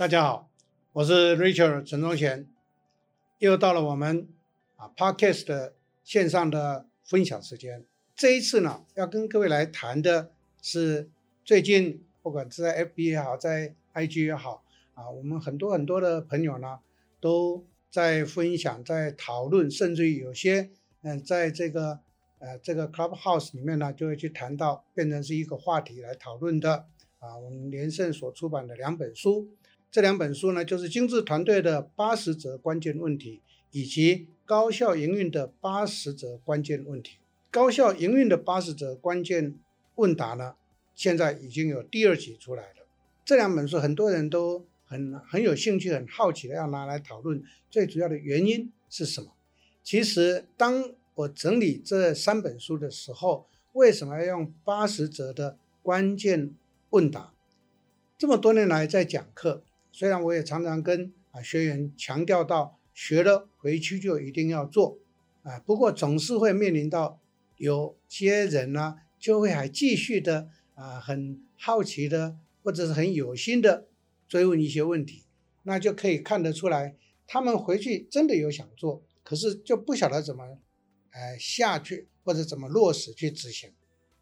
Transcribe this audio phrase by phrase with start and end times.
[0.00, 0.50] 大家好，
[0.94, 2.48] 我是 Richard 陈宗贤，
[3.38, 4.30] 又到了我们
[4.76, 7.84] 啊 Podcast 的线上的分享时间。
[8.16, 10.32] 这一次呢，要跟各位来谈的
[10.62, 11.10] 是
[11.44, 14.64] 最近不管是在 FB 也好，在 IG 也好
[14.94, 16.78] 啊，我们很多很多的朋友呢
[17.20, 20.70] 都在分享、在讨论，甚至于有些
[21.02, 22.00] 嗯，在这个
[22.38, 26.86] 呃这个 Clubhouse 里面呢，就会去谈到，变成是一个话题来讨论的
[27.18, 27.36] 啊。
[27.36, 29.50] 我们连胜所出版的两本书，
[29.90, 33.40] 这两本书呢，就是精致团队的八十则关键问题，
[33.72, 37.18] 以及高效营运的八十则关键问题。
[37.50, 39.56] 高效营运的八十则关键
[39.96, 40.54] 问答呢，
[40.94, 42.86] 现在已经有第二集出来了。
[43.24, 47.42] 这两本书很多人都很很有兴趣、很好奇的要拿来讨论。
[47.68, 49.32] 最主要的原因是什么？
[49.82, 56.54] 其实，当我整理这三本书的时候，为什么要用八十则的关键
[56.90, 57.32] 问答？
[58.16, 64.98] 这么多年来在讲课，虽然我也常常跟啊学员强调到，学了回去就一定要做
[65.42, 67.20] 啊，不过总是会面临到。
[67.56, 73.86] 有些人呢，就会还继续的啊，很好奇的，或者是很有心的
[74.26, 75.24] 追问一些问题，
[75.64, 80.56] 那就可以看得出来，他们回去真的有想做，可是就不晓得怎么，
[81.10, 83.70] 呃，下去或者怎么落实去执行。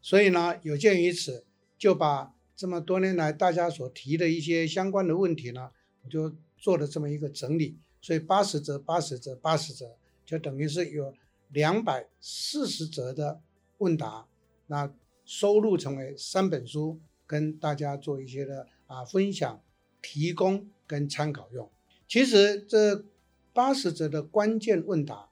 [0.00, 1.44] 所以呢，有鉴于此，
[1.76, 5.70] 就把这么多年来大家所提的一些相关的问题呢，
[6.02, 7.78] 我就做了这么一个整理。
[8.00, 11.14] 所以八十则、八十则、八十则，就等于是有。
[11.50, 13.40] 两百四十则的
[13.78, 14.26] 问答，
[14.66, 14.92] 那
[15.24, 19.62] 收录成为三本书，跟大家做一些的啊分享、
[20.02, 21.70] 提供跟参考用。
[22.08, 23.04] 其实这
[23.52, 25.28] 八十则的关键问答，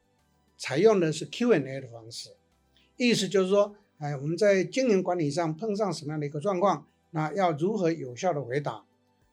[0.57, 2.31] 采用的是 Q&A 的方式，
[2.97, 8.85] 意思就是说，哎，我们在经营管理上碰上什么样的一个状况，那要如何有效的回答，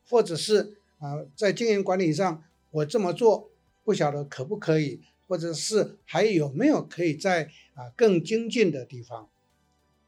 [0.08, 3.50] 或者是啊，在经营管理上我这么做，
[3.84, 5.02] 不晓得可不可以。
[5.28, 9.30] 或者是还有没有可以在啊更精进的地方，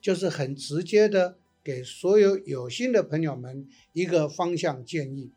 [0.01, 5.31] 就是很直接的给所有有心的朋友们一个方向建议。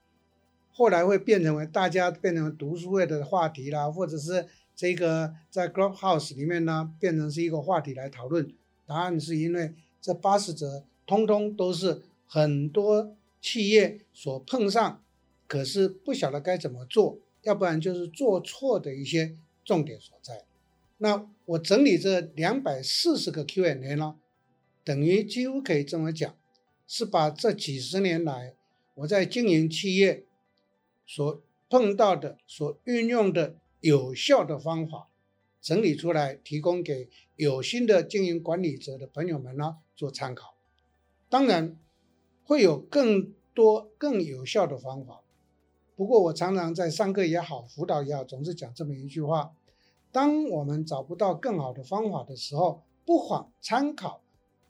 [0.72, 8.52] 后来会变成为大家变成读书会的话题啦，或者是这个在 Clubhouse 里面呢变成是一个话题来讨论。
[8.86, 15.02] 答案是因为这八十则通通都是很多企业所碰上，
[15.46, 19.36] 可是不晓得该怎么做，要不然就是做错的一些。
[19.66, 20.44] 重点所在，
[20.98, 24.14] 那我整理这两百四十个 Q&A 呢，
[24.84, 26.36] 等于几乎可以这么讲，
[26.86, 28.54] 是把这几十年来
[28.94, 30.24] 我在经营企业
[31.04, 35.08] 所碰到的、所运用的有效的方法
[35.60, 40.54] 整理出来，提供给有心的经营管理者的朋友们呢做参考。
[41.28, 41.76] 当然
[42.46, 45.20] 会有更多更有效的方法。
[45.96, 49.52] 不过我常常在上课也好，辅导也好，总是讲这么一句话：
[50.12, 54.20] 当我们找不到更好的方法的时候，不妨参考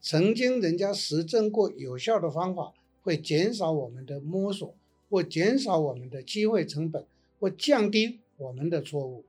[0.01, 2.73] 曾经人家实证过有效的方法，
[3.03, 4.75] 会减少我们的摸索，
[5.11, 7.05] 或减少我们的机会成本，
[7.39, 9.25] 或降低我们的错误。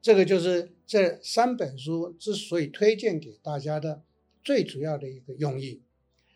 [0.00, 4.02] 这个就是这三本书之所以推荐给大家的
[4.44, 5.80] 最主要的一个用意。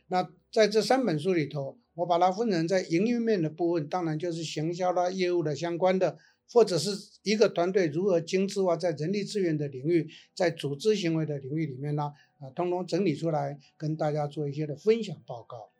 [0.09, 1.77] 那在这三本书里头。
[1.97, 6.19] 我把它分成在营运面的部分，当然就是行销啦、业务的相关的，
[6.53, 6.91] 或者是
[7.22, 15.71] 一个团队如何精致化在人力资源的领域，在组织行为的领域里面呢，啊，通通整理出来跟大家做一些的分享报告。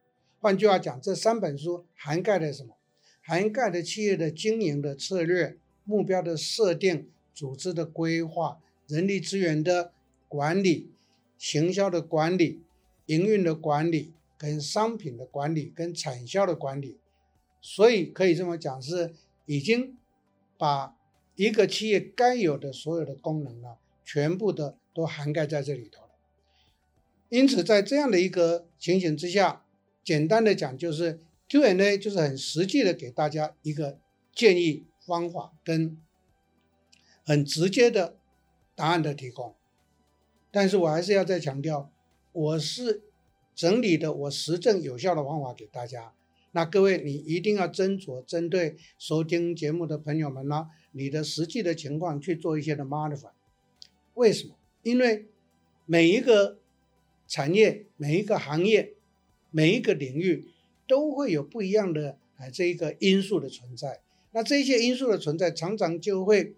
[0.41, 2.75] 换句话讲，这三本书涵盖了什么？
[3.21, 9.93] 涵盖了企业的经营的策略、目标的设定、组织的规划、人力资源的
[10.29, 10.89] 管理、
[11.37, 12.63] 行销的管理、
[13.05, 14.15] 营运的管理。
[14.39, 16.99] 跟商品的管理，跟产销的管理，
[17.63, 19.15] 所以可以这么讲，是
[19.47, 19.97] 已经
[20.59, 20.95] 把
[21.37, 26.11] 一个企业该有的所有的功能呢，全部的都涵盖在这里头了。
[27.31, 29.65] 因此，在这样的一个情形之下，
[30.05, 33.99] 简单的讲，就是 Q&A 就是很实际的给大家一个
[34.35, 35.97] 建议方法跟
[37.25, 38.17] 很直接的
[38.75, 39.55] 答案的提供。
[40.51, 41.91] 但是我还是要再强调，
[42.33, 43.06] 我是。
[43.57, 46.13] 整理的我实证有效的方法给大家，
[46.53, 53.31] 那各位你一定要斟酌针对收听节目的朋友们呢，你的实际的情况去做一些的 modify。
[54.13, 54.55] 为什么？
[54.83, 55.27] 因为
[55.87, 56.59] 每一个
[57.27, 58.93] 产业、每一个行业、
[59.51, 60.49] 每一个领域
[60.87, 64.01] 都会有不一样的啊这一个因素的存在，
[64.33, 66.55] 那这些因素的存在常常就会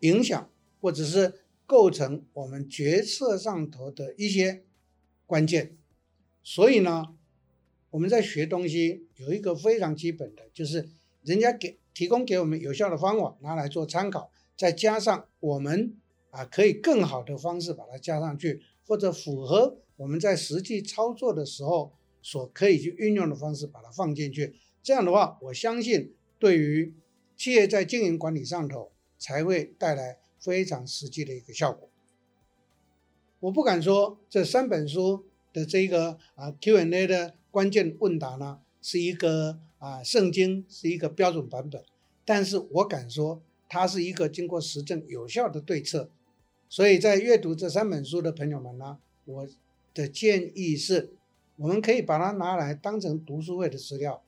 [0.00, 0.48] 影响
[0.80, 4.62] 或者是构成我们决策上头的一些
[5.26, 5.76] 关键。
[6.52, 7.14] 所以呢，
[7.90, 10.88] 我们在学东西有一个非常基本的，就是
[11.22, 15.96] 人家给提供给我们有效的方法，拿来做参考，再加上我们
[16.30, 24.56] 啊可以更好的方式把它加上去，或者符合我们在实际操作的时候所可以去运用的方式把它放进去。
[24.82, 26.92] 这样的话，我相信对于
[27.36, 31.88] 企业在经营管理上头才会带来非常实际的一个效果。
[33.38, 41.82] 我不敢说这三本书的这个啊 Q&A 的关键问答呢是一个啊圣经，是一个标准版本，
[42.24, 46.10] 但是我敢说它是一个经过实证有效的对策。
[46.68, 49.48] 所以在阅读这三本书的朋友们呢，我
[49.92, 51.10] 的建议是，
[51.56, 54.22] 我们可以把它拿来当成读书会的资料。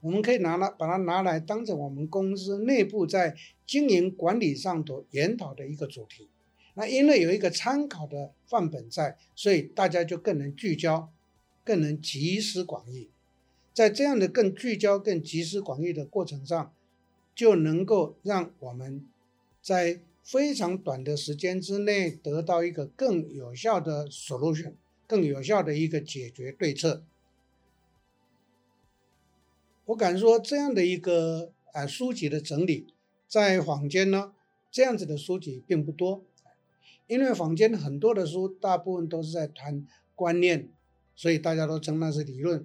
[0.00, 3.34] 我们可以拿来把它拿来当成我们公司内部在
[3.66, 6.28] 经营管理上头研讨的一个主题。
[6.78, 11.10] 那因为有一个参考的范本在，所以大家就更能聚焦，
[11.64, 13.08] 更能集思广益。
[13.72, 16.72] 在这样的更聚焦、更集思广益的过程上，
[17.34, 19.06] 就能够让我们
[19.60, 24.74] 在非常短的时间之内得到一个更有效的 solution，
[25.06, 27.02] 更有效的一个解决对策。
[29.86, 32.86] 我敢说，这样的一个啊书籍的整理，
[33.28, 34.32] 在坊间呢，
[34.70, 36.24] 这样子的书籍并不多，
[37.06, 40.68] 因为坊间很多的书，大部分都是在谈观念，
[41.14, 42.60] 所以大家都称那是理论；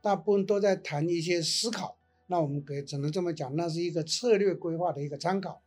[0.00, 1.96] 大部分都在谈一些思考，
[2.26, 5.62] 那我们可以只能这么讲，那是一个策略规划的一个参考，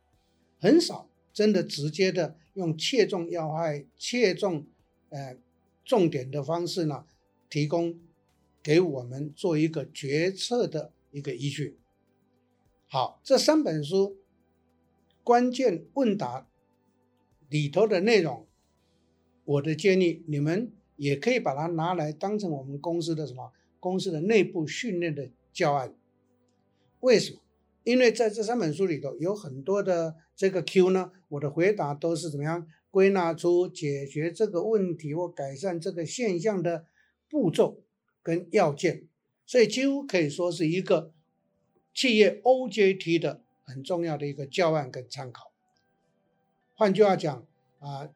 [0.58, 4.66] 很少真的直接的用切中要害、切中
[5.10, 5.36] 呃
[5.84, 7.04] 重点的方式呢，
[7.48, 7.98] 提供
[8.62, 10.92] 给我们做一个决策的。
[11.12, 11.78] 一个依据。
[12.88, 14.18] 好，这三本书
[15.24, 16.46] 关键问答
[17.48, 18.46] 里头的内容，
[19.44, 25.94] 我的建议你们也可以把它拿来当成我们公司的什么公司的内部训练的教案。
[27.00, 27.40] 为什么？
[27.84, 36.86] 因为在这三本书里头有很多的这个 Q 呢，我的回答都是怎么样归纳出解决这个问题或改善这个现象的
[37.30, 37.84] 步骤
[38.22, 39.06] 跟要件。
[39.44, 41.12] 所以几乎可以说是一个
[41.94, 45.52] 企业 OJT 的很重要的一个教案跟参考。
[46.78, 47.42] 换句话讲
[47.80, 48.10] 啊，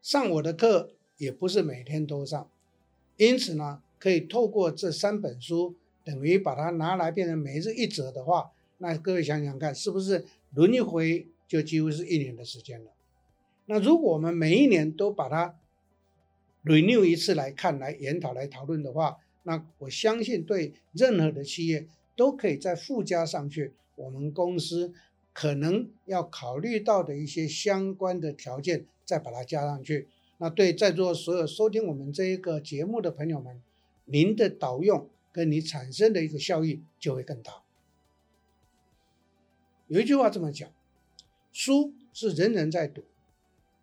[0.00, 2.50] 上我的课也不是每天都上，
[3.18, 10.24] 因此呢，可以透过这三本书，等于把它拿来变成每日一则的话，那各位想想看，是不是
[10.54, 12.90] 轮一回就几乎是一年的时间了？
[13.66, 15.54] 那如果我们每一年都把它
[16.64, 21.86] renew 一次来看、来研讨、来讨论的话，那我相信，对任何的企业
[22.16, 24.94] 都可以再附加上去，我们公司
[25.32, 30.08] 可能要考虑到的一些相关的条件，再把它加上去。
[30.38, 33.62] 那对在座所有收听我们这一个节目的朋友们，
[34.04, 37.62] 您的导用跟你产生的一个效益就会更大。
[39.88, 40.70] 有一句话这么讲：
[41.52, 43.04] 书是人人在读，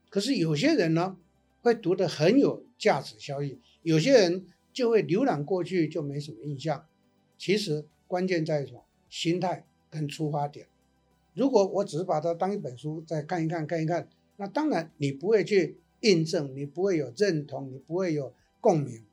[0.09, 1.17] 可是有些人呢
[1.61, 4.47] 会读得很有价值效益，有些人。
[4.73, 6.85] 就会浏览过去就没什么印象。
[7.35, 8.85] 其实关键在于什么？
[9.09, 10.67] 心态跟出发点。
[11.37, 19.05] 如果我只是把它当一本书再看一看看一看，那当然你不会去印证，你不会有认同，你不会有共鸣。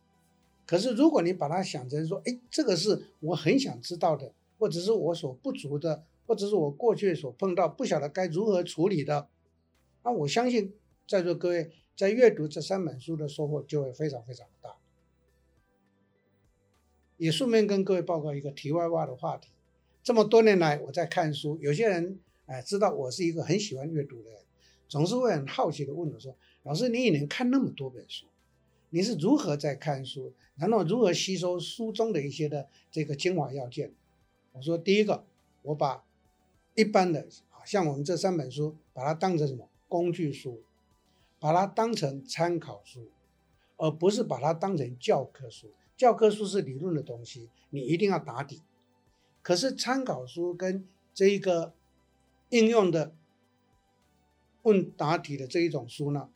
[0.64, 9.28] 可是如果你把它想成说，哎，这个是我很想知道的，或者是我所不足的，或者是我过去所碰到不晓得该如何处理的，
[10.02, 10.72] 那我相信
[11.06, 14.76] 在座各位在阅读这三本书的收获就会非常非常的大。
[17.18, 19.50] 也顺便跟各位报告一个题外话的话题。
[20.04, 24.40] 这么多年来，我在看书，有些人哎知道我是一个很喜欢阅读的人，
[24.86, 28.26] 总是会很好奇的问我说：“老师，你一年看那么多本书，
[28.90, 30.34] 你是如何在看书？
[30.56, 33.94] 然后如何吸收书中的一些的这个精华要件？”
[34.52, 35.24] 我说：“第一个，
[35.62, 36.04] 我把
[36.74, 40.60] 一般的啊，像我们这三本书，把它当成什么工具书，
[41.40, 43.08] 把它当成参考书，
[43.78, 48.60] 而不是把它当成教科书。”教科书是理论的东西，你一定要打底。
[49.44, 51.74] 可是参考书跟这一个
[52.48, 53.14] 应用的
[54.62, 56.30] 问答题的这一种书呢，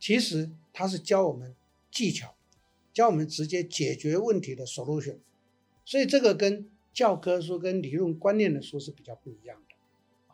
[0.00, 1.54] 其实它是教我们
[1.90, 2.34] 技巧，
[2.94, 5.18] 教我们直接解决问题的 solution。
[5.84, 9.74] 所以这个跟教科书跟理论观念的书是比较不一样的。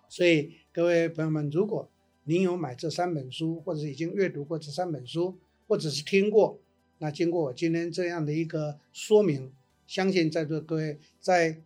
[0.08, 1.90] 所以各位朋友们，如果
[2.22, 5.36] 您有买这三本书，或者是已经阅读过这三本书，
[5.66, 6.60] 或者是听过。
[6.98, 9.52] 那经过我今天这样的一个说明，
[9.88, 11.60] 相信在座各位在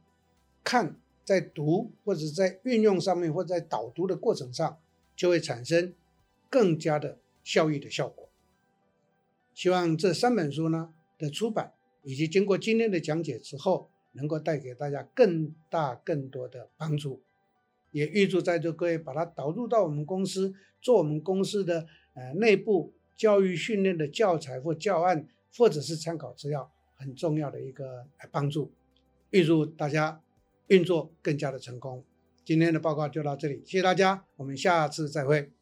[0.68, 4.80] 看、在读或者在运用上面，或者在导读的过程上，
[5.14, 5.94] 就会产生
[6.50, 8.28] 更加的效益的效果。
[9.54, 17.22] 希望这三本书呢的出版以及经过今天的讲解之后，能够带给大家更大更多的帮助。
[17.92, 28.72] 也预祝在座各位把它导入到我们公司，做我们公司的呃内部教育训练的教材或教案，或者是参考资料，很重要的一个帮助。
[29.30, 30.20] 预祝大家
[30.68, 32.04] 运作更加的成功。
[32.44, 35.55] 今天的报告就到这里，谢谢大家，我们下次再会。